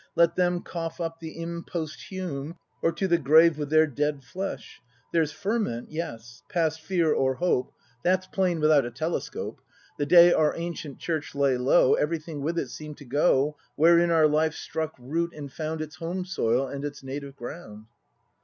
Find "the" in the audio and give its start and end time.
1.19-1.37, 3.07-3.19, 9.99-10.07